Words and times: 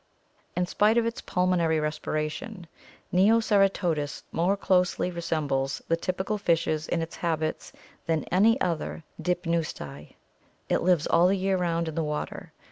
"In 0.55 0.65
spite 0.65 0.97
of 0.97 1.05
its 1.05 1.21
pulmonary 1.21 1.79
respiration, 1.79 2.65
Neoceratodus 3.13 4.23
more 4.31 4.57
closely 4.57 5.11
resembles 5.11 5.79
the 5.89 5.95
typical 5.95 6.39
fishes 6.39 6.87
in 6.87 7.03
its 7.03 7.17
habits 7.17 7.71
than 8.07 8.23
any 8.31 8.59
other 8.59 9.03
Dipneusti. 9.21 10.15
It 10.69 10.79
lives 10.81 11.05
all 11.05 11.27
the 11.27 11.37
year 11.37 11.55
round 11.55 11.87
in 11.87 11.93
the 11.93 12.03
water. 12.03 12.51